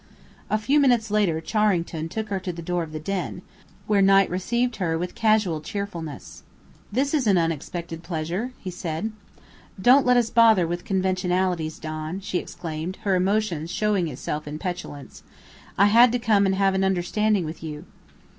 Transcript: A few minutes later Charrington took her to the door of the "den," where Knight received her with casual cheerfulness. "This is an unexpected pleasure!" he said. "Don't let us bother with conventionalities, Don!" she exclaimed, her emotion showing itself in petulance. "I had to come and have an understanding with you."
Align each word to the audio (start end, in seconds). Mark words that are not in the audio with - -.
A 0.49 0.57
few 0.57 0.79
minutes 0.79 1.11
later 1.11 1.39
Charrington 1.39 2.09
took 2.09 2.29
her 2.29 2.39
to 2.39 2.51
the 2.51 2.63
door 2.63 2.81
of 2.81 2.91
the 2.91 2.99
"den," 2.99 3.43
where 3.85 4.01
Knight 4.01 4.31
received 4.31 4.77
her 4.77 4.97
with 4.97 5.13
casual 5.13 5.61
cheerfulness. 5.61 6.41
"This 6.91 7.13
is 7.13 7.27
an 7.27 7.37
unexpected 7.37 8.01
pleasure!" 8.01 8.51
he 8.57 8.71
said. 8.71 9.11
"Don't 9.79 10.03
let 10.03 10.17
us 10.17 10.31
bother 10.31 10.65
with 10.65 10.85
conventionalities, 10.85 11.77
Don!" 11.77 12.19
she 12.19 12.39
exclaimed, 12.39 12.95
her 13.03 13.13
emotion 13.15 13.67
showing 13.67 14.07
itself 14.07 14.47
in 14.47 14.57
petulance. 14.57 15.21
"I 15.77 15.85
had 15.85 16.11
to 16.13 16.17
come 16.17 16.47
and 16.47 16.55
have 16.55 16.73
an 16.73 16.83
understanding 16.83 17.45
with 17.45 17.61
you." 17.61 17.85